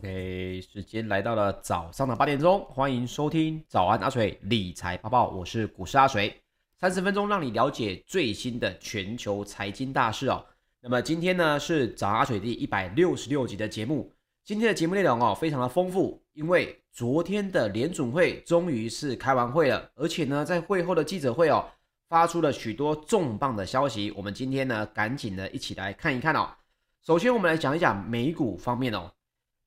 [0.00, 6.34] OK，时间来到了早上的八点钟，欢迎收听早安阿水理财播报，我是股市阿水，
[6.78, 10.42] 三十分钟让你了解最新的全球财经大事哦。
[10.80, 14.10] 那么今天呢是早阿水第一百六十六集的节目，
[14.42, 21.62] 今天的节目内容哦非常的丰富，因为昨天的联准会终于是开完会了，而且呢在会后的记者会哦
[22.08, 26.48] 发出了许多重磅的消息，我们今天呢赶紧的一起来看一看哦。
[27.04, 29.12] 首先我们来讲一讲美股方面哦。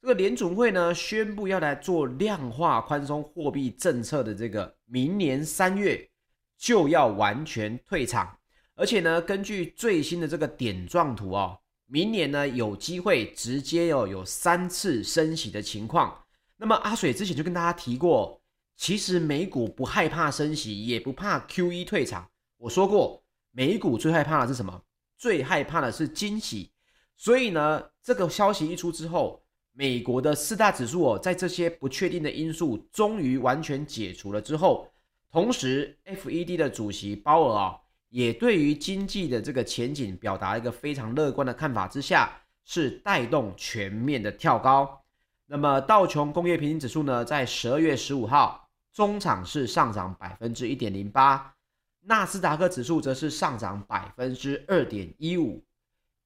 [0.03, 6.09] 这个联准会呢宣布要来做量化宽松货币政策的这个，明年三月
[6.57, 8.37] 就要完全退场，
[8.75, 16.13] 而且呢，根据最新的这个点状图哦，明年呢有机会直接哦有三次升息的情况。
[16.57, 18.41] 那么阿水之前就跟大家提过，
[18.75, 22.29] 其实美股不害怕升息，也不怕 QE 退场。
[22.57, 24.83] 我说过，美股最害怕的是什么？
[25.17, 26.73] 最害怕的是惊喜。
[27.15, 29.41] 所以呢，这个消息一出之后。
[29.75, 34.87] 美国的四大指数哦，在这些不确定的因素终于完全解除了之后，
[35.31, 37.79] 同时，FED 的主席鲍尔啊，
[38.09, 42.31] 也对于经济的这个前景表达一个非常乐观的看法之下，
[42.63, 45.01] 是带动全面的跳高。
[45.47, 51.55] 那么道琼工业平均指数呢，在十二月十五号中场是上涨百分之一点零八，
[52.01, 55.63] 纳斯达克指数则是上涨百分之二点一五。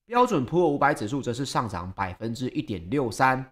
[0.08, 3.46] 标准普尔五百指数则是上涨百分之一点六三，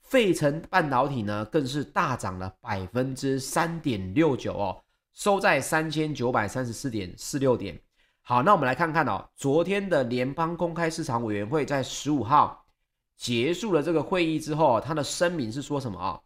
[0.00, 4.82] 费城半导体呢更是大涨了百分之三点六九哦，
[5.12, 7.80] 收在三千九百三十四点四六点。
[8.22, 12.66] 好，那我们来看看哦，昨天的联邦公开市场委员会在十五号
[13.16, 16.20] 结束了这个会议之后，他的声明是说什么啊？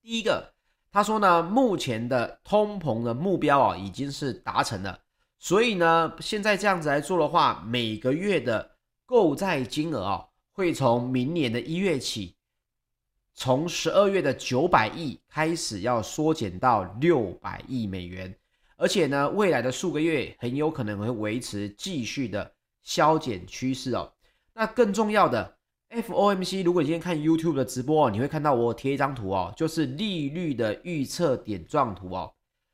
[0.00, 0.50] 第一个，
[0.90, 4.98] 他说呢，目前的通膨的目标啊已经是达成了，
[5.38, 8.70] 所以呢，现在这样子来做的话，每个月的
[9.06, 12.36] 购债金额啊，会从明年的一月起，
[13.34, 18.34] 从十二月的九百亿开始要缩减到六百亿美元，
[18.76, 22.52] 而且呢，未来的数个月很有可能会维持继续的
[22.82, 24.12] 削减趋势哦。
[24.54, 25.56] 那更重要的
[25.90, 32.32] ，FOMC，如果你今天看 YouTube 的直播哦，你会看到我贴一张图哦，就是利率的预测点状图哦。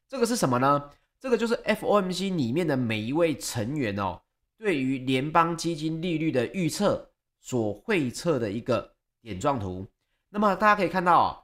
[0.08, 0.90] 这个是什么呢？
[1.18, 4.20] 这个就是 FOMC 里面的每一位成员哦。
[4.60, 7.10] 对于联邦基金利率的预测
[7.40, 8.92] 所绘测的一个
[9.22, 9.88] 点状图，
[10.28, 11.40] 那么大家可以看到啊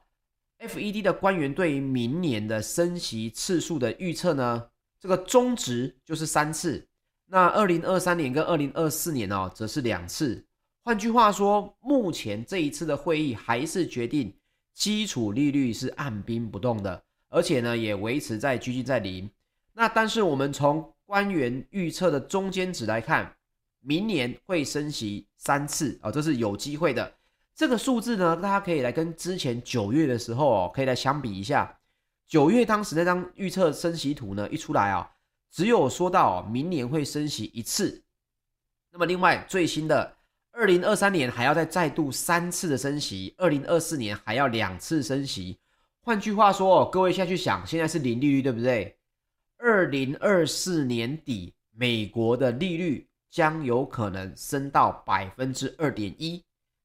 [0.58, 4.68] ，FED 的官员对于明年的升息次数的预测呢，
[5.00, 6.86] 这个中值就是三次，
[7.24, 10.44] 那二零二三年跟二零二四年哦，则是两次。
[10.84, 14.30] 换句话说，目前这一次的会议还是决定
[14.74, 19.30] 基础利率是按兵不动的，而且呢，也维持在趋近在零。
[19.72, 23.34] 那但是我们从官员预测的中间值来看，
[23.80, 27.14] 明年会升息三次啊，这是有机会的。
[27.54, 31.78] 这个数字呢，大家可以来跟之前九月的时候哦，可以来相比一下。
[32.26, 35.08] 九月当时那张预测升息图呢，一出来啊，
[35.50, 38.02] 只有说到明年会升息一次。
[38.90, 40.16] 那么另外最新的
[40.50, 45.58] 二零二三年还要再再度三次的升息，二零二四年还要两次升息。
[46.00, 48.95] 换句话说，各位现在去想，现在是零利率，对不对？
[49.58, 56.42] 二零二四年底，美国的利率将有可能升到百分之二点一。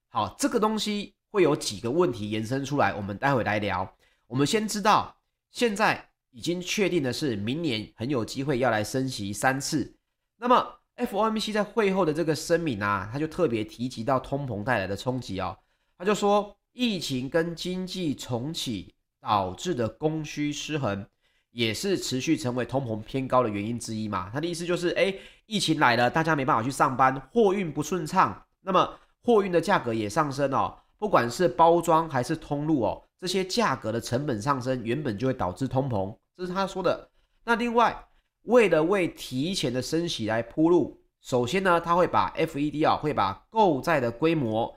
[0.10, 3.96] 好，这个东西会有几个问题延伸出来，我们待会来聊。
[4.28, 5.16] 我们先知道，
[5.52, 9.96] 现在已经确定的是，明年很有机会要来升息三次。
[10.38, 15.58] 那么，FOMC 在会后的这个声明啊，他就特别提及到通膨带来的冲击哦。
[15.98, 21.06] 他就说，疫情跟经济重启导致的供需失衡。
[21.52, 24.30] 也是持续成为通膨偏高的原因之一嘛？
[24.34, 25.14] 他的意思就是，哎，
[25.46, 30.78] 疫情来了，大家没办法去上班，货运不顺畅，那么货运的价格也上升哦。
[30.98, 37.10] 不管是包装还是通路哦，这些价格的成本上升，原本就会导致通膨，这是他说的。
[37.44, 38.08] 那另外，
[38.44, 44.74] 为了为提前的升息来铺路，首先呢，他会把 FED 啊，会把购债的规模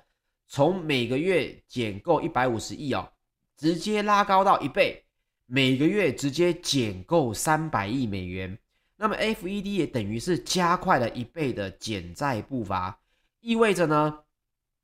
[0.49, 3.09] 从每个月减购一百五十亿哦，
[3.56, 5.04] 直接拉高到一倍。
[5.46, 8.58] 每个月直接减购三百亿美元，
[8.96, 12.99] 那么 FED 也等于是加快了一倍的减债步伐，
[13.41, 14.20] 意味着呢，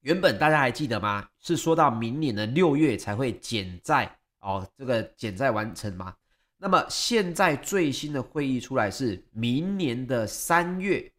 [0.02, 1.26] 原本大家还记得吗？
[1.38, 6.14] 是说到明年的六月才会减债哦，这个减债完成吗？
[6.58, 11.10] 那么现在最新的会议出来是明年的三月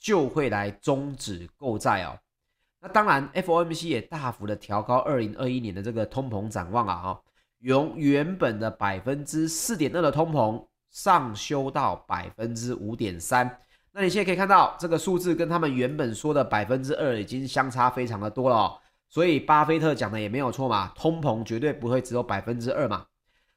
[0.00, 2.18] 就会来终止购债哦。
[2.80, 7.22] 那当然，FOMC 也大幅的调高二零二一年的这个通膨展望啊，哦。
[7.66, 13.58] 由原本的百分之四点二的通膨上修到百分之五点三，
[13.90, 18.78] 那你现在可以看到这个数字跟他们原本说的百分之二已经相差非常的多了哦。
[19.08, 23.04] 所以巴菲特讲的也没有错嘛，通膨绝对不会只有百分之二嘛。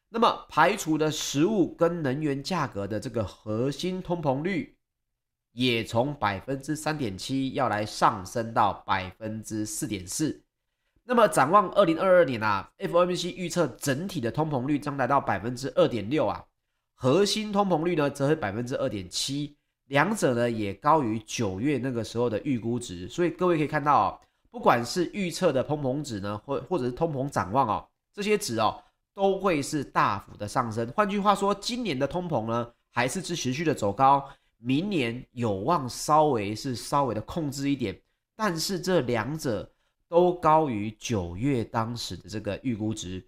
[0.10, 4.76] 那么排除的食物跟能源价格的这个核心通膨率，
[5.52, 10.42] 也从百分之三点七要来上升到百分之四点四。
[11.10, 16.46] 那么展望二零二二年啊，FOMC 预测整体的通膨率将来到百分之二点六啊，
[16.94, 23.10] 核心通膨率呢则是百分之二点七，两者呢也高于九月那个时候的预估值。
[23.10, 24.20] 所以各位可以看到哦，
[24.52, 28.80] 不管是预测的通膨值呢，或或者是通膨展望哦，这些值哦。
[29.16, 30.88] 都会是大幅的上升。
[30.96, 34.26] 换句话说，今年的通膨呢，还是持续的走高，
[34.60, 38.00] 明年有望稍微是稍微的控制一点。
[38.38, 39.70] 但是这两者
[40.10, 43.26] 都高于九月当时的这个预估值。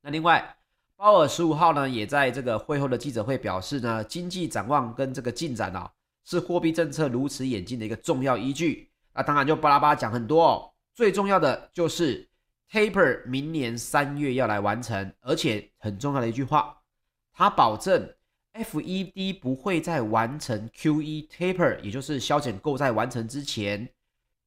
[0.00, 0.56] 那另外，
[0.96, 5.92] 鲍尔十五号呢，也在这个会后的记者会表示呢，经济展望跟这个进展啊，
[6.24, 8.90] 是货币政策如此演进的一个重要依据。
[9.12, 12.28] 那当然就巴拉巴拉讲很多哦，最重要的就是。
[12.68, 16.76] Taper 明年三月要来完成，而且很重要的一句话，
[17.32, 18.12] 他保证
[18.54, 23.88] FED 不会在完成 QE Taper，也就是削减购债完成之前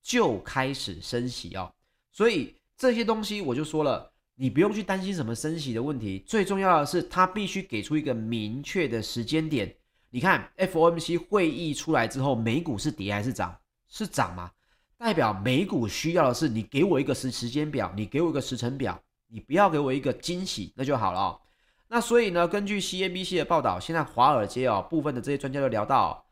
[0.10, 1.72] 就开始升息哦。
[2.12, 9.72] 所以这些东西我就说了，你不用去担心什么升息的问题，最重要的是他必须给出一个明确的时间点。
[10.10, 13.56] 你看 FOMC 会议出来之后，美股是跌还是涨？
[13.88, 14.50] 是涨吗？
[14.98, 21.40] 代表美股需要的是你给我一个时时间表，你给我一个时程表，你不要给我一个惊喜，那就好了哦。
[21.88, 26.26] 那所以呢，根据 CNBC 的报道，现在华尔街哦部分的这些专家都聊到，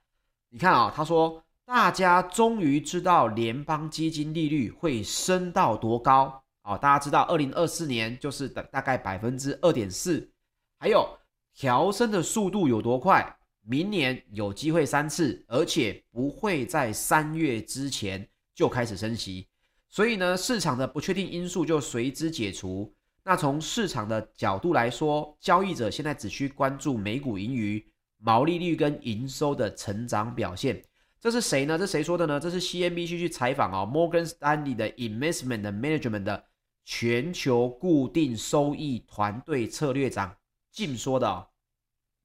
[0.50, 10.32] 你看啊，他说大家终于知道联邦基金利率会升到多高啊，大家知道二零二四年就是大大概百分之二点四，
[10.80, 11.06] 还有
[11.54, 18.26] 调升的速度有多快，明年有机会三次，而且不会在三月之前。
[18.56, 19.46] 就开始升息，
[19.88, 22.92] 所以呢，市场的不确定因素就随之解除。
[23.24, 27.86] 那从市场的角度来说，交易者现在只需关注美股盈余、
[28.18, 30.82] 毛利率跟营收的成长表现。
[31.20, 31.78] 这是谁呢？
[31.78, 32.40] 这谁说的呢？
[32.40, 36.46] 这是 CNBC 去采访啊，Morgan Stanley 的 Investment Management 的
[36.86, 40.36] 全球固定收益团队策略长
[40.74, 41.48] Jim 说的哦。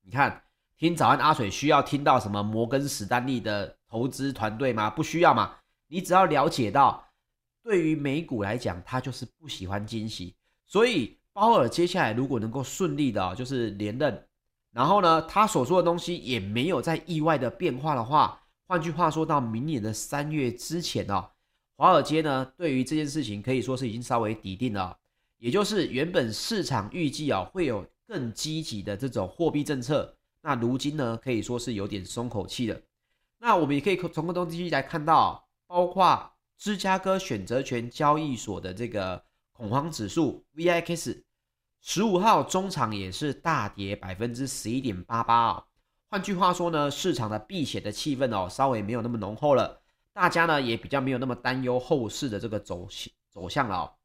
[0.03, 0.43] 你看，
[0.77, 4.91] 听早安阿水需要听到什么摩根史丹利的投资团队吗？
[4.91, 5.57] 不需要嘛。
[5.89, 7.09] 你只要了解到，
[7.63, 10.35] 对于美股来讲，他就是不喜欢惊喜，
[10.67, 14.27] 所以鲍尔接下来如果能够顺利的，就是连任，
[14.71, 18.42] 然后呢，他所说的东西也没有在意外的变化的话，
[18.73, 21.29] 换句话说到明年的三月之前哦，
[21.76, 24.97] 华尔街呢对于这件事情可以说是已经稍微底定了，
[25.37, 32.81] 也就是原本市场预计啊会有更积极的这种货币政策，那如今呢可以说是有点松口气了。
[33.41, 35.47] 那我们也可以从这东西来看到。
[35.67, 41.23] 包括芝加哥选择权交易所的这个恐慌指数 VIX，
[41.83, 45.64] 十五号中场也是大跌百分之十一点八八哦。
[46.12, 49.81] 换句话说呢，市场的避险的气氛哦，稍微没有那么浓厚了，
[50.12, 52.87] 大家呢也比较没有那么担忧后市的这个走
[53.31, 53.97] 走向了。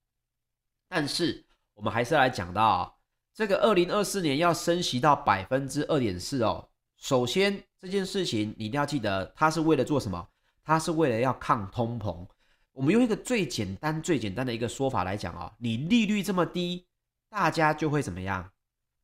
[0.87, 2.97] 但是我们还是来讲到
[3.33, 6.69] 这个二零二四年要升息到百分之二点四哦。
[6.95, 10.29] 首先这件事情你一定要记得，它是为了做什么？
[10.63, 12.25] 它是为了要抗通膨。
[12.71, 16.85] 我们用一个最简单、最简单的一个说法来讲啊，你利率这么低，
[17.27, 18.49] 大家就会怎么样？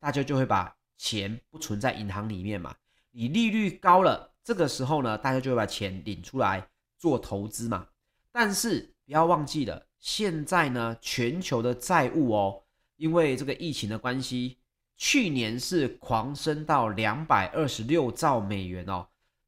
[0.00, 2.74] 大家就会把钱不存在银行里面嘛。
[3.16, 6.68] 你利率高了，这个时候呢，大家就会把钱领出来
[6.98, 7.86] 做投资嘛。
[8.32, 12.62] 但是不要忘记了，现在呢，全球的债务哦，
[12.96, 14.58] 因为这个疫情的关系，
[14.96, 19.06] 去年是狂升到两百二十六兆美元哦。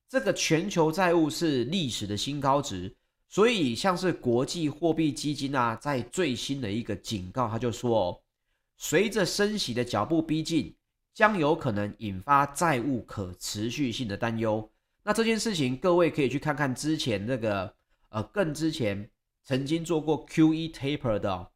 [0.08, 2.94] 这个全球债务是历史的新高值，
[3.26, 8.20] 所以像是国际货币基金啊，在最新的一个警告，他就说哦，
[8.76, 10.72] 随着升息的脚步逼近，
[11.16, 14.70] 将有可能引发债务可持续性的担忧。
[15.02, 17.74] 那这件事情，各位可以去看看之前那个
[18.10, 19.08] 呃，更之前
[19.42, 21.50] 曾经做过 QE taper 的哦，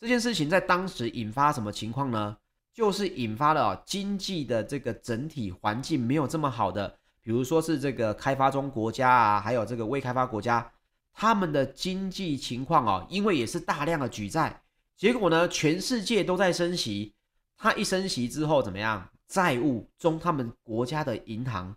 [0.00, 2.36] 这件事情，在当时引发什么情况呢？
[2.74, 6.98] 就是引发了经济的这个整体环境没有这么好的。
[7.22, 10.68] 比如说是这个开发中国家啊，还有这个未开发国家，
[11.14, 14.60] 他们的经济情况哦，因为也是大量的举债，
[14.96, 17.14] 结果呢，全世界都在升息，
[17.56, 19.08] 它一升息之后怎么样？
[19.26, 21.76] 债务中他们国家的银行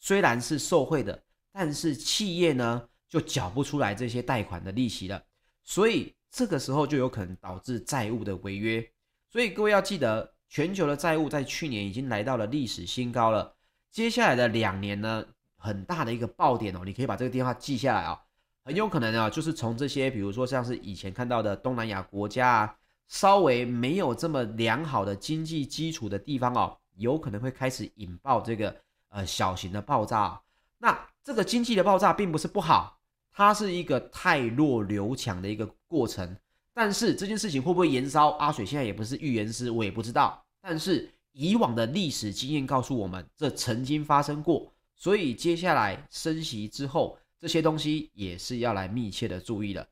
[0.00, 5.22] 虽然是受惠的，但是企业呢就缴不出来这些贷款的利息了，
[5.62, 8.84] 所以这个时候就有可能导致债务的违约。
[9.30, 13.54] 所以各位要记得，全球的债务在去年已经来到了历史新高了。
[13.92, 15.24] 接下来的两年呢，
[15.56, 18.20] 很大的一个爆点哦，你可以把这个电话记下来啊。
[18.64, 22.77] 很有可能啊，就是从这些，比如说像是以前看到的东南亚国家啊，
[23.08, 28.76] 稍微没有这么良好的经济基础的地方哦，有可能会开始引爆这个
[29.08, 30.40] 呃小型的爆炸。
[30.78, 33.00] 那这个经济的爆炸并不是不好，
[33.32, 36.36] 它是一个太弱留强的一个过程。
[36.72, 38.28] 但是这件事情会不会延烧？
[38.32, 40.44] 阿水现在也不是预言师，我也不知道。
[40.60, 44.72] 但是以往的历史经验告诉我们，这曾经发生过。
[44.94, 49.88] 所以接下来升息之后，这些东西也是要来密切的注意的。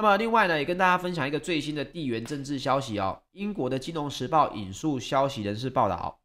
[0.00, 3.20] 那么另外呢，也跟大家分享一个最新的地缘政治消息哦。
[3.32, 6.18] 英国的《金融时报》引述消息人士报道，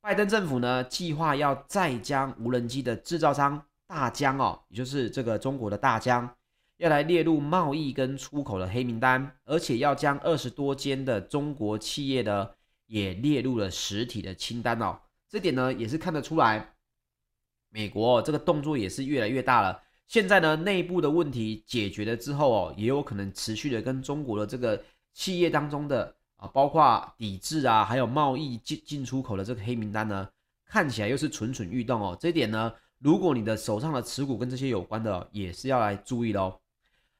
[0.00, 6.32] 拜登政府呢计划要再将无人机的制造商大疆哦，也就是这个中国的大疆，
[6.76, 12.48] 要来列入贸易跟出口的黑名单，而且要将二十多间的中国企业呢
[12.86, 14.96] 也列入了实体的清单哦。
[15.28, 16.72] 这点呢也是看得出来。
[17.70, 19.82] 美国这个动作也是越来越大了。
[20.08, 30.26] 现在呢，内部的问题解决了之后哦，也有可能持续的跟中国的这个企业当中的啊，包括抵制啊，还有贸易进进出口的这个黑名单呢，
[30.64, 32.16] 看起来又是蠢蠢欲动哦。
[32.18, 36.58] 这一点呢，如果你的手上的持股跟这些有关的，也是要来注意的哦。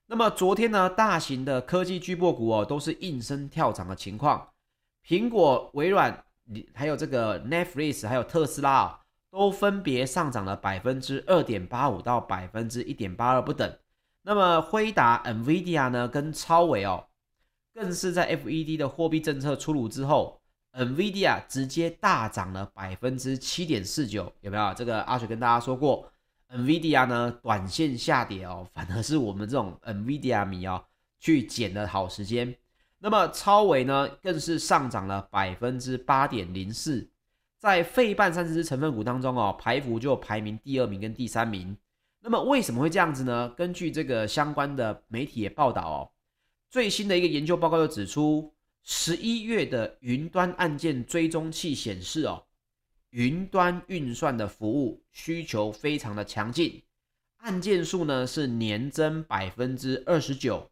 [0.07, 4.49] 那么昨天呢，大型的科技巨擘股哦，都是应声跳涨的情况，
[5.07, 6.25] 苹果、微软，
[6.73, 8.99] 还有这个 Netflix，还有特斯拉哦。
[9.31, 13.79] 都分别上涨了百分之二点八五到百分之一点八二不等。
[14.23, 17.07] 那么辉达、NVIDIA 呢，跟超维哦，
[17.75, 20.41] 更是在 FED 的货币政策出炉之后
[20.73, 24.75] ，NVIDIA 直接大涨了百分之七点四九，有没有？
[24.75, 26.11] 这个阿水跟大家说过
[26.51, 30.85] ，NVIDIA 呢短线下跌哦，反而是我们这种 NVIDIA 迷哦
[31.21, 32.55] 去捡的好时间。
[32.99, 37.09] 那么超维呢，更是上涨了百分之八点零四。
[37.59, 41.77] 在费半三十只成分股当中哦，台股就排名第二名跟第三名。
[42.21, 43.53] 那么为什么会这样子呢？
[43.57, 46.11] 根据这个相关的媒体也报道哦，
[46.71, 52.45] 最新的一个研究报告又指出，十一月的云端案件追踪器显示哦，
[53.11, 56.83] 云端运算的服务需求非常的强劲，
[57.39, 60.71] 案件数呢是年增百分之二十九。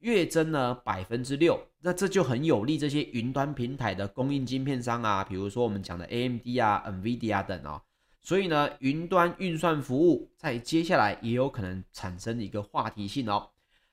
[0.00, 7.80] 月增呢百分之六，那这就很有利这些云端平台的供应晶片商啊，比如说我们讲的 AMD 啊、NVIDIA 等哦。
[8.20, 13.50] 所以呢，云端运算服务在接下来也有可能产生一个话题性哦。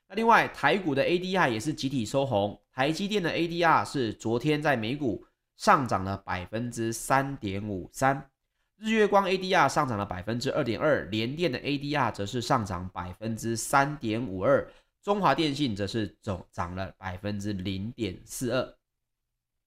[0.08, 5.24] 那另外，台股的 ADR 也是集体收红，台积电的 ADR 是昨天在美股
[5.56, 8.28] 上涨了百分之三点五三，
[8.76, 14.68] 日月光 ADR 上涨了百分之二点二，联电的 ADR 则是上涨百分之三点五二。
[15.04, 18.74] 中华电信则是总涨了百分之零点四二。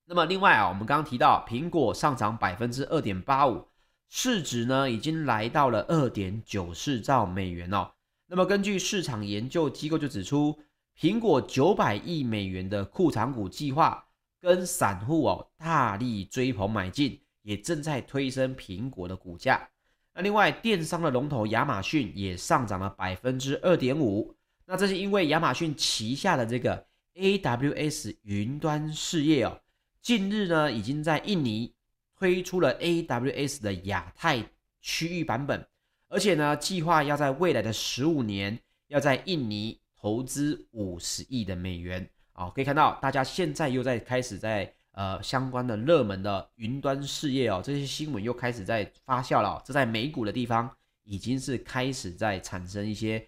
[0.04, 3.68] 那么另外啊，我们刚刚提到苹果上涨百分之二点八五，
[4.08, 7.92] 市值呢已经来到了二点九四兆美元哦。
[8.26, 10.58] 那么根据市场研究机构就指出，
[10.98, 14.08] 苹果九百亿美元的库藏股计划
[14.40, 19.70] 跟散户哦大力追捧买进，也正在推升苹果的股价。
[20.14, 24.34] 那另外电商的龙头亚马逊也上涨了百分之二点五。
[24.70, 29.58] 那这是因为亚马逊旗下的这个 AWS 云端事业哦，
[30.02, 31.72] 近日呢已经在印尼
[32.14, 34.44] 推出了 AWS 的亚太
[34.82, 35.66] 区域版本，
[36.10, 50.70] 而且呢计划要在未来的十五年要在印尼投资五十亿的美元哦，可以看到大家现在又在开始在呃相关的热门的云端事业哦，这些新闻又开始在发酵了，这在美股的地方
[51.04, 53.26] 已经是开始在产生一些。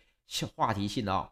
[0.54, 1.28] 话题性的哦，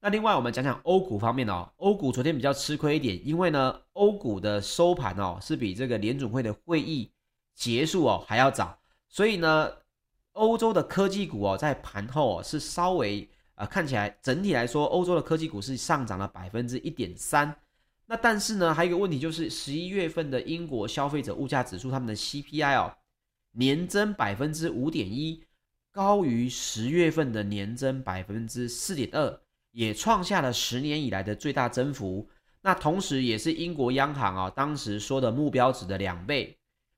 [0.00, 7.10] 那另外我们讲讲欧股方面哦，欧股昨天比较吃亏一点，因为呢，欧股的收盘哦是比这个联准会的会议
[7.54, 9.70] 结束哦还要早，所以呢，
[10.32, 13.22] 欧洲的科技股哦在盘后哦是稍微
[13.54, 17.54] 啊、呃、看起来整体来说，欧洲的科技股是上涨了百分之一点三，
[18.06, 22.94] 那但是呢，还有一个问题就是十一月份的英国消费者物价指数，他们的 CPI 哦
[23.52, 25.42] 年增百分之五点一。
[25.96, 29.40] 高于十月份的年增百分之四点二，
[29.72, 32.28] 也创下了十年以来的最大增幅。
[32.60, 36.54] 那同时，也是英国央行啊当时说的目标值的两倍。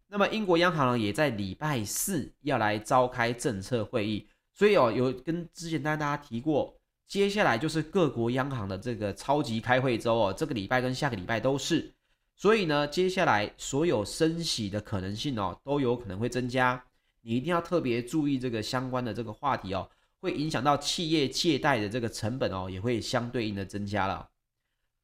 [0.08, 4.26] 那么，英国央行呢，也在礼拜四要来召开政策会议。
[4.52, 6.74] 所以哦，有跟之前跟大家提过，
[7.06, 11.94] 接下来就是各国央行的这个超级开会周哦，这个礼拜跟下个礼拜都是。
[12.34, 16.84] 所以呢，接下来所有升息的可能性哦，都有可能会增加。
[17.22, 24.28] 你一定要特别注意这个相关的这个话题哦，会影响到企业借贷的这个成本哦，也会相对应的增加了。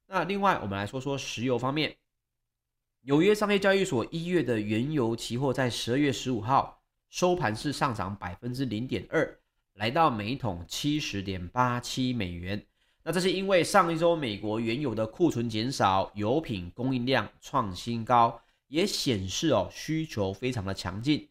[0.07, 1.97] 那另外，我们来说说石油方面，
[3.03, 9.39] 纽约商业交易所一月的原油期货在十二月十五号收盘是上涨百分之零点二，
[9.75, 12.65] 来到每桶七十点八七美元。
[13.03, 21.29] 那这是因为上一周美国原油的库存减少，油品供应量创新高，也显示哦需求非常的强劲。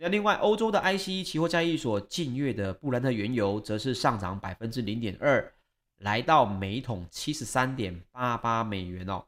[0.00, 5.52] 那另外，欧洲的 ICE 期货交易所近月的布兰特原油则是上涨百分之零点二，
[5.98, 9.24] 来到每桶七十三点八八美元哦。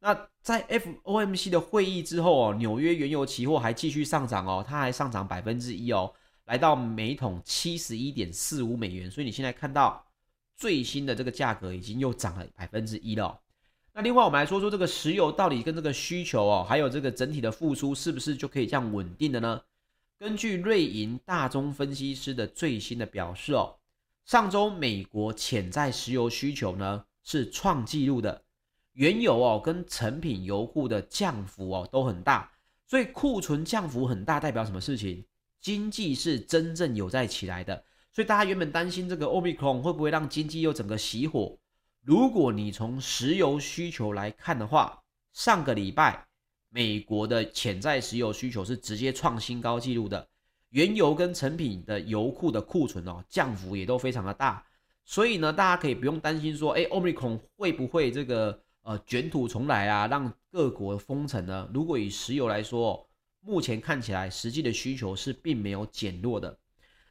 [0.00, 6.12] 那在 FOMC 的会议之后哦，纽约原油期货还继续上涨哦，它还上涨百分之一哦，
[6.46, 9.08] 来到每桶七十一点四五美元。
[9.08, 10.04] 所以你现在看到
[10.56, 13.38] 最新的这个价格已经又涨了百分之一了。
[13.94, 19.60] 那另外我们来说说这个石油到底跟这个需求哦，还有这个整体的复苏是不是就可以这样稳定的呢？
[20.20, 23.78] 根据瑞银大宗分析师的最新的表示哦，
[24.26, 28.44] 上周美国潜在石油需求呢是创纪录的。
[28.92, 32.52] 原油哦跟成品油库的降幅哦都很大，
[32.86, 35.24] 所以库存降幅很大代表什么事情？
[35.58, 41.56] 经济是真正有在起来的，所以大家原本担心这个 Omicron 会不会让经济又整个熄火？
[42.02, 45.02] 如果你从石油需求来看的话，
[45.32, 46.26] 上个礼拜
[46.70, 50.26] 美国的潜在石油需求是直接创新高纪录的，
[50.70, 54.64] 原油跟成品的油库的库存哦降幅也都非常的大，
[55.04, 58.62] 所以呢大家可以不用担心说，哎，Omicron 会不会这个？
[58.82, 61.68] 呃，卷土重来啊，让各国封城呢？
[61.72, 63.06] 如果以石油来说，
[63.42, 66.58] 目前看起来实际的需求是并没有减弱的。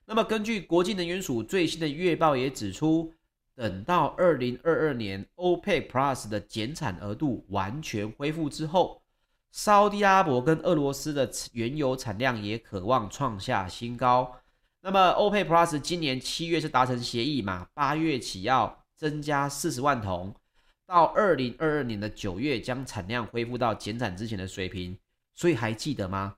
[0.04, 3.14] 那么，根据国际能源署最新的月报也指出，
[3.54, 9.04] 等到二零二二年 OPEC Plus 的减产额度完全恢复之后，
[9.52, 14.36] 沙地阿拉伯跟俄罗斯的原油产量也可望创下新高。
[14.82, 17.68] 那么，OPEC Plus 今年七月是达成协议嘛？
[17.74, 20.34] 八月起要增加四十万桶。
[20.86, 24.98] 到二零二二年的九月，将产量恢复到减产之前的水平。
[25.34, 26.36] 所以还记得吗？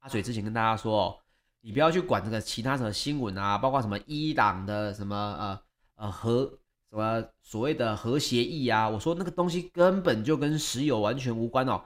[0.00, 1.20] 阿水之前跟大家说，
[1.60, 5.62] 你不要去管这个其他什么新闻啊，包括什么伊朗的什么呃
[5.94, 6.44] 呃核
[6.90, 11.82] 什么所谓的核协议啊，我说那个东西根本就跟石油完全无关哦。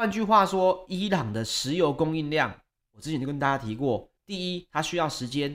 [0.00, 2.50] 换句话说，伊朗的石油供应量，
[2.92, 5.54] 我之前就跟大家提过，第一，它需要时间，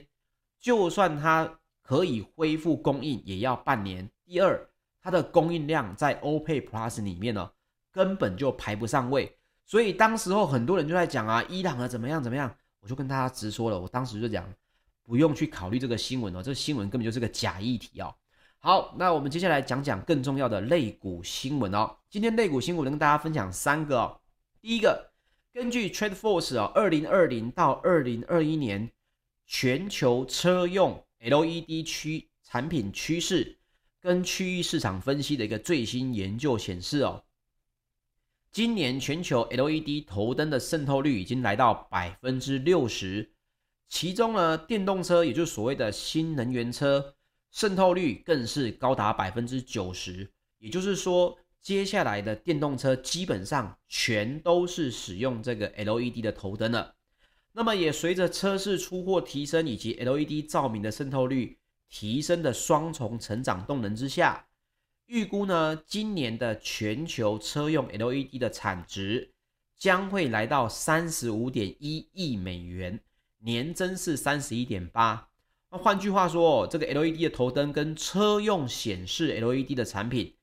[0.59, 4.07] 就算它可以恢复供应，也要半年。
[4.23, 4.69] 第二。
[5.01, 7.49] 它的供应量在 OPEC Plus 里面呢，
[7.91, 14.47] 根本就排不上位，所以当时候很多人就在讲啊，伊朗啊怎么样怎么样，我就跟大家直说了，我当时就讲，
[15.01, 18.13] 不用去考虑这个新闻哦，这个新闻根本就是个假议题哦。
[18.59, 21.97] 好，那我们接下来讲讲更重要的类股新闻哦。
[22.11, 24.21] 今天类股新闻能跟大家分享三个哦。
[24.65, 25.11] 第一个，
[25.53, 28.91] 根据 TradeForce 哦，二零二零到二零二一年
[29.45, 33.59] 全球车用 LED 区产品趋势。
[34.01, 37.23] 跟区域市场分析的一个最新研究显示哦，
[38.51, 43.33] 今年全球 LED 头灯的渗透率已经来到百分之六十，
[43.87, 47.13] 其中呢，电动车也就是所谓的新能源车
[47.51, 50.31] 渗透率更是高达百分之九十。
[50.57, 56.93] 也就是说，接下来的电动车基本上全都是使用这个 LED 的头灯了。
[57.53, 61.57] 那么也随着车市出货提升以及 LED 照明的渗透率。
[61.87, 64.47] 提升的双重成长动能之下，
[65.05, 69.31] 预估呢，今年的全球车用 LED 的产值
[69.77, 72.99] 将会来到三十五点一亿美元，
[73.39, 75.29] 年增是三十一点八。
[75.71, 80.34] 那换句话说，这个 LED 的头灯跟车用显示 LED 的产品，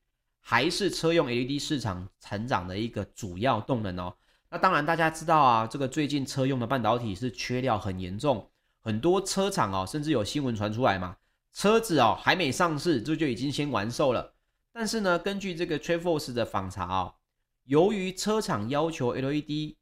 [0.45, 4.13] 还是车用 LED 市场成长的一个主要动能哦。
[4.49, 8.51] 那当然，大家知道啊，这个最近车用的半导体是缺料很严重，
[8.81, 11.15] 很多车厂哦，甚至有新闻传出来嘛。
[11.53, 14.33] 车子哦还没上市，这就，已经先完售了。
[14.71, 17.15] 但是呢，根据这个 TrendForce 的访查哦，
[17.63, 19.75] 由于车厂要求 LED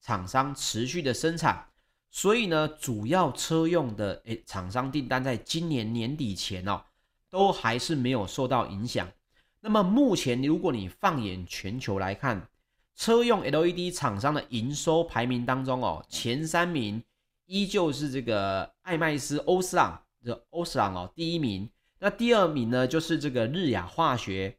[0.00, 1.68] 厂商持续的生产，
[2.10, 6.82] 所以呢，主要车用的诶厂商订单在今年年底前哦，
[7.30, 9.08] 都还是没有受到影响。
[9.62, 12.46] 那么目前，如果你放眼全球来看，
[12.94, 17.02] 车用 LED 厂商的营收排名当中哦，前三名
[17.46, 20.02] 依旧是这个艾麦斯欧司朗。
[20.24, 24.56] 的欧司朗哦，第一名，那第二名呢，就是这个日亚化学。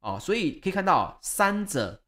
[0.00, 2.02] 哦，所以可以看到三者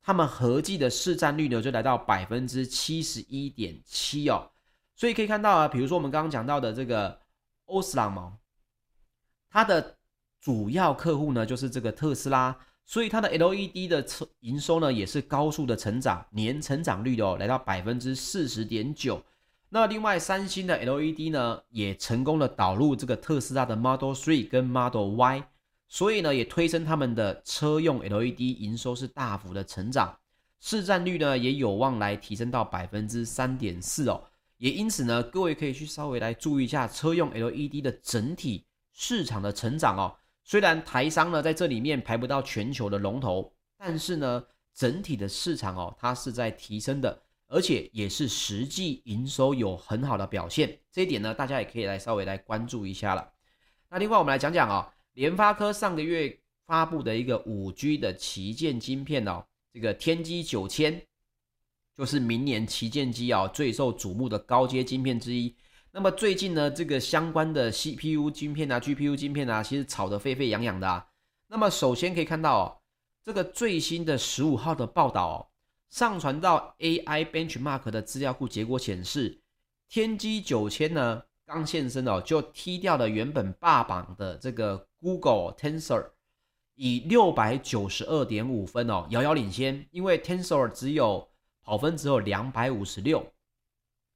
[0.00, 4.50] 他们合计的市占率呢，就来到百分之七十一点七哦，
[4.96, 7.20] 所以可以看到啊，比如说我们刚刚讲到的这个
[7.66, 8.38] 欧司朗嘛，
[9.50, 9.93] 它的
[10.44, 12.54] 主要客户呢就是这个特斯拉，
[12.84, 19.22] 所以它的 LED 的车营收呢也是高速的成长，年成长率哦来到百分之四十点九。
[19.70, 25.44] 那另外，三星的 LED 呢，也成功的导入这个特斯拉的 Model Three 跟 Model Y，
[25.88, 30.14] 所以呢，也推升他们的车用 LED 营收是大幅的成长，
[30.60, 34.22] 市占率呢也有望来提升到百分之三点四哦。
[34.58, 40.14] 也因此呢，各位可以去稍微来注意一下车用 LED 的整体市场的成长哦。
[40.44, 50.78] 虽然台商呢在这里面排不到全球的龙头，但是呢，整体的市场哦，它是在提升的，而且也是实际营收有很好的表现。
[50.92, 53.32] 这一点呢，大家也可以来稍微来关注一下了。
[53.88, 61.02] 那另外我们来讲讲哦，联发科上个月发布的一个五 G 的旗舰晶片哦，这个天玑九千。
[61.96, 65.54] 就是明年旗舰机啊，最受瞩目的高阶晶片之一。
[65.96, 71.06] 那么最近呢，这个相关的 CPU 晶片啊、GPU 晶片啊，其实炒得沸沸扬扬的啊。
[71.46, 72.66] 那么首先可以看到哦，
[73.22, 75.46] 这个最新的十五号的报道哦，
[75.90, 79.40] 上传到 AI Benchmark 的资料库，结果显示，
[79.88, 86.08] 天玑九千呢刚现身哦，就踢掉了原本霸榜的这个 Google Tensor，
[86.74, 91.28] 以六百九十二点五分哦，遥遥领先，因为 Tensor 只有。
[91.66, 93.26] 跑分只有两百五十六，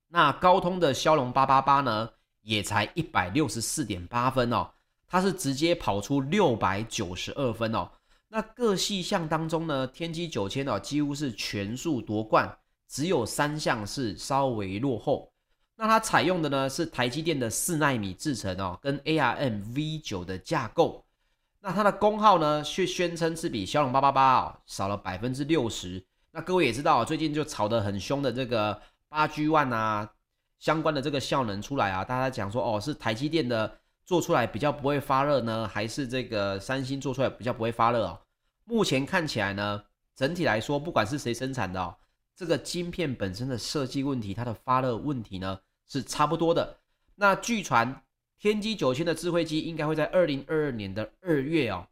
[0.08, 2.10] 那高通的骁龙八八八呢，
[2.42, 4.70] 也才一百六十四点八分哦，
[5.06, 7.90] 它是直接跑出六百九十二分哦。
[8.28, 15.30] 那各细项当中呢，天玑九千哦，几乎是全数夺冠，只有三项是稍微落后。
[15.76, 21.04] 那它采用的呢是台积电的四纳米制程哦，跟 ARM V 九的架构。
[21.60, 26.04] 那它的功耗呢，却宣称是比骁龙八八八哦少了百分之六十。
[26.30, 30.12] 那各位也知道，最近就炒得很凶的这个八 G One 啊，
[30.58, 38.20] 相关的这个效能出来啊，大家讲说哦，是台积电的做出来比较不会发热呢，还是这个三星做出来比较不会发热哦？
[38.64, 39.82] 目前看起来呢，
[40.14, 41.96] 整体来说，不管是谁生产的哦，
[42.36, 46.78] 这个晶片本身的设计问题，它的发热问题呢是差不多的。
[47.14, 48.02] 那据传
[48.38, 51.86] 天玑九千的智慧机应该会在二零二二年的二月哦，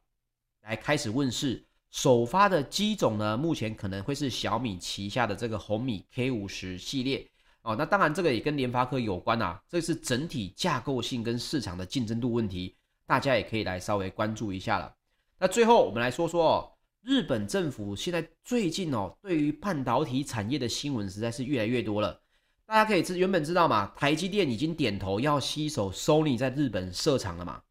[0.62, 1.65] 来开始问世。
[1.96, 7.26] 首发的机种呢，目前可能会是小米旗下的这个红米 K 五十系列
[7.62, 7.74] 哦。
[7.74, 9.58] 那当然，这个也跟联发科有关啊。
[9.66, 14.94] 这是整体架构性跟市场的竞争度问题，大家也可以来稍微关注一下了。
[15.38, 22.20] 那最后我们来说说哦，日本政府现在最近哦，对于半导体产业的新闻实在是越来越多了。
[22.66, 27.62] 大家可以知原本知道嘛，台积电已经点头要吸手 Sony 在日本设厂了嘛。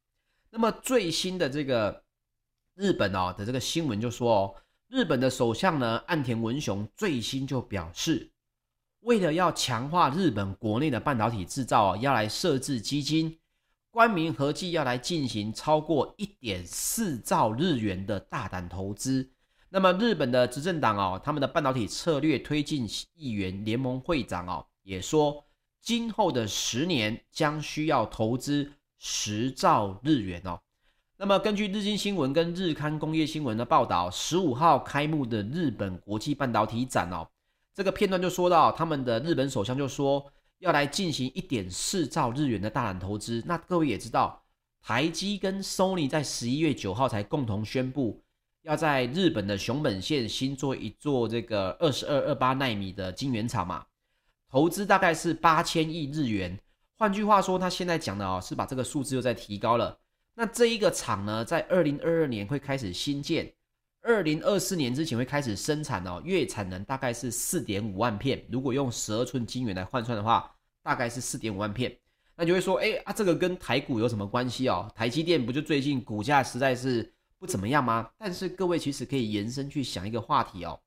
[0.49, 2.03] 那么最新的这个。
[2.75, 4.55] 日本哦的这个新闻就说哦，
[4.87, 8.31] 日本的首相呢岸田文雄最新就表示，
[8.99, 13.39] 为了要强化日本国内的半导体制造，要来设置基金，
[13.91, 19.31] 官民合计要来进行超过一点四兆日元的大胆投资。
[19.69, 25.45] 那么日本的执政党哦，他们的半导体策略推进议员联盟会长哦也说，
[25.81, 30.59] 今后的十年将需要投资十兆日元哦。
[31.17, 37.25] 那么，根据日经新闻跟日刊工业新闻的报道，十五号开幕的日本国际半导体展哦，
[37.73, 40.25] 这个片段就说到，他们的日本首相就说
[40.59, 43.41] 要来进行一点四兆日元的大胆投资。
[43.45, 44.43] 那各位也知道，
[44.81, 48.21] 台积跟 Sony 在十一月九号才共同宣布，
[48.63, 53.85] 要在日本的熊本县新做一座这个二十二二八纳米的晶圆厂嘛，
[54.51, 56.59] 投资大概是八千亿日元。
[56.97, 59.97] 换句话说，他现在讲的哦，是把这个数字又再提高了。
[60.37, 63.53] 那这一个厂呢，在二零二二年会开始新建，
[64.01, 68.45] 二零二四年之前会开始生产哦，月产能大概是四点五万片。
[68.51, 71.97] 如果用十二寸晶圆来换算的话，大概是四点五万片。
[72.35, 74.91] 那就会说，哎啊，这个跟台股有什么关系哦？
[74.93, 78.09] 台积电不就最近股价实在是不怎么样吗？
[78.17, 80.77] 但是各位其实可以延伸去想一个话题哦，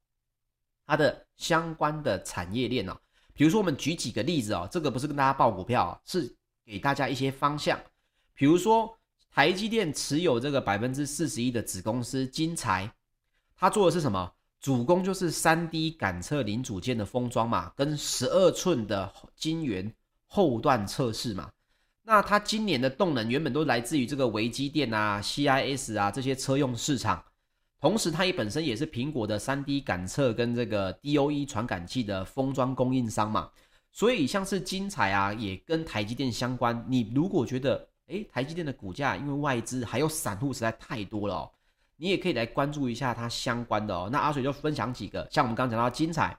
[0.86, 2.94] 它的相关的产业链哦，
[3.32, 7.80] 比如说我们举几个例子哦，这个不是跟大家报股票，是给大家一些方向，
[8.34, 8.94] 比如说。
[9.38, 12.92] 台积电持有这个百分之四十一的子公司金材，
[13.56, 14.32] 它做的是什么？
[14.60, 19.94] 主攻就是三 D 感测零组件的封装嘛，跟十二寸的晶圆
[20.26, 21.48] 后段测试嘛。
[22.02, 27.22] 那它今年的动能原本都来自于这个微机电啊、CIS 啊这些车用市场，
[27.80, 33.48] 同时它也本身也是苹果的三 D 感测跟这个 DOE 传感器的封装供应商嘛。
[33.92, 36.84] 所以像是精材啊，也跟台积电相关。
[36.88, 41.50] 你如果觉得，诶，台积电的股价因为外资还有散户实在太多了哦，
[41.96, 44.08] 你也可以来关注一下它相关的哦。
[44.10, 46.36] 那阿水就分享几个，像我们刚刚讲到精彩，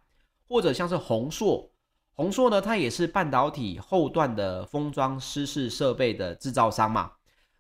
[0.48, 1.70] 或者像是宏硕，
[2.14, 7.12] 宏硕呢，它也是半导体后段的封装湿式设备的制造商嘛。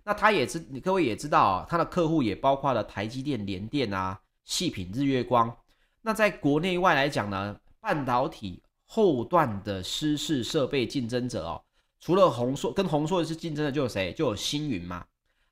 [0.03, 5.55] 那它也是，各位也知道啊，它的客户也包括了台积电、联电啊、细品、日月光。
[6.01, 11.61] 那在国内外来讲呢，半导体后段的湿式设备竞争者哦。
[11.99, 14.13] 除了宏硕跟宏硕是竞争的，就有谁？
[14.13, 15.05] 就有星云嘛，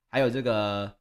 [0.09, 0.91] 还有这个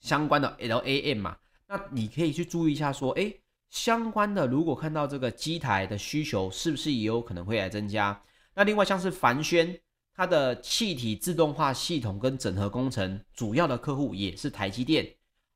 [0.00, 1.36] 相关的 LAM 嘛。
[1.66, 3.32] 那你可以去注意一下，说，哎、
[3.70, 8.22] 相关的如果看到这个机台的需求，是不是也有可能会来增加？
[8.54, 9.78] 那另外像是凡轩，
[10.14, 15.06] 它的气体自动化系统跟整合工程主要的客户也是台积电，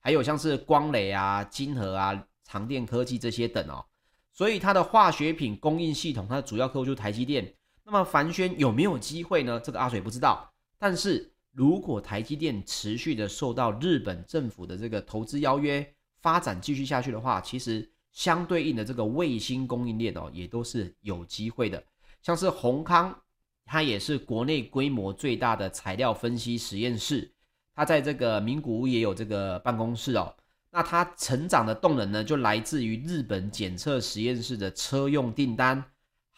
[0.00, 3.84] 还有像是光磊啊、晶和啊、长电科技这些等哦。
[4.32, 7.54] 所以它的化学品供应系统，它的主要客户就是台积电。
[7.90, 9.58] 那么帆宣有没有机会呢？
[9.58, 10.52] 这个阿水不知道。
[10.78, 21.82] 但是如果台积电持续的受到日本政府的这个投资邀约，发展继续下去的话，其实相对应的这个卫星供应链哦，也都是有机会的。
[22.20, 23.18] 像是宏康，
[23.64, 27.32] 它也是国内规模最大的材料分析实验室，
[27.74, 30.36] 它在这个名古屋也有这个办公室哦。
[30.70, 35.82] 那它成长的动能呢，就来自于日本检测实验室的车用订单，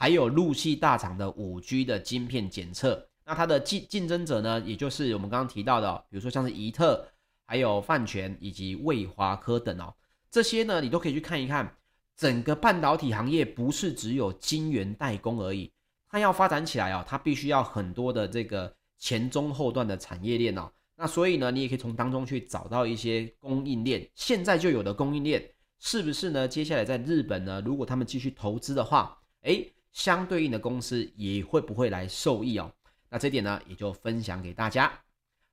[0.00, 3.06] 还有陆系大厂的五 G 的晶片检测。
[3.24, 7.06] 那它的竞竞争者呢，也就是我们刚刚提到的，比如说像是宜特。
[7.50, 9.92] 还有泛全以及魏华科等哦，
[10.30, 11.76] 这些呢，你都可以去看一看。
[12.16, 15.68] 整个半导体行业不是只有晶圆代工而已，
[16.08, 20.70] 它要发展起来哦，它必须要很多的这个前中后段的产业链哦。
[20.94, 25.44] 那所以呢，你也可以从当中去找到一些供应链，现在就有的供应链，
[25.80, 26.46] 是不是呢？
[26.46, 32.70] 接下来在日本呢，如果他们继续投资的话，诶，相对应的公司也会不会来受益哦？
[33.09, 34.92] 那这点呢，也就分享给大家。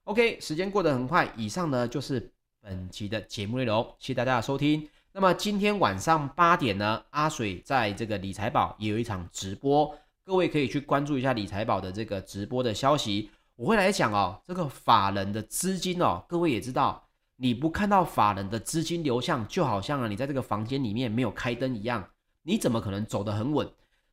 [0.03, 4.87] OK，时间过得很快，以上呢就是本期的节目内容，谢谢大家的收听。
[5.11, 13.31] 那么今天晚上八点呢，阿水在这个理财宝也有一场直播，各位可以去关注一下理财宝的这个直播的消息。
[13.55, 17.03] 我会来讲哦，这个法人的资金哦，各位也知道，
[17.37, 22.07] 你不看到法人的资金流向，就好像啊你在这个房间里面没有开灯一样，
[22.43, 23.67] 你怎么可能走得很稳？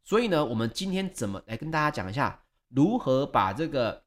[0.05, 2.39] 所以呢，我们今天怎么来跟大家讲一下，
[2.69, 4.05] 如何把这个。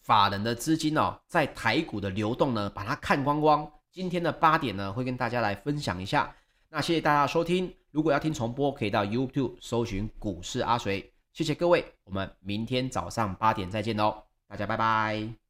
[0.00, 3.70] 法人的资金哦，在台股的流动呢，把它看光光。
[3.92, 6.34] 今天的八点呢，会跟大家来分享一下。
[6.70, 11.12] 那谢谢大家收听，如果要听重播，可以到 YouTube 搜寻股市阿水。
[11.34, 15.47] 谢谢各位，我们明天早上八点再见喽，大家拜拜。